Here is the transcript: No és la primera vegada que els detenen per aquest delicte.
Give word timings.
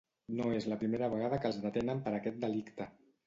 No 0.37 0.45
és 0.59 0.65
la 0.71 0.77
primera 0.83 1.09
vegada 1.11 1.39
que 1.43 1.47
els 1.51 1.61
detenen 1.67 2.01
per 2.07 2.17
aquest 2.21 2.43
delicte. 2.47 2.89